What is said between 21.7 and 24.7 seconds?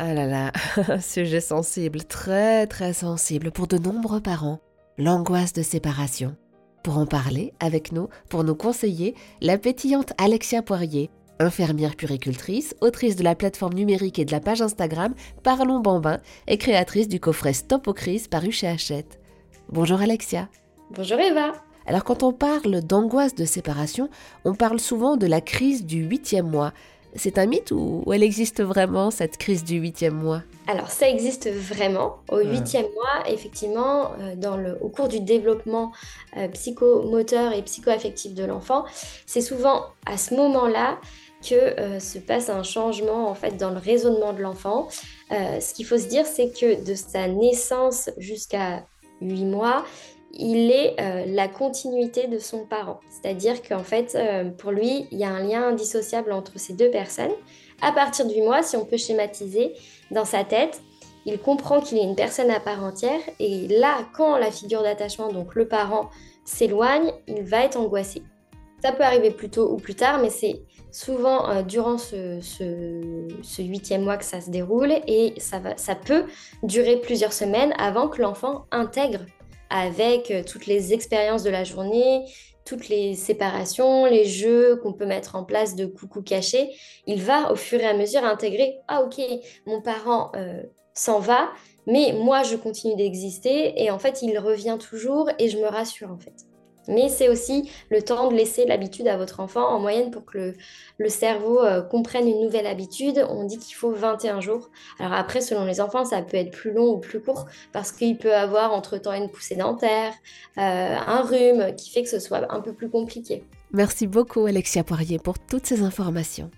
Alors quand on parle d'angoisse de séparation, on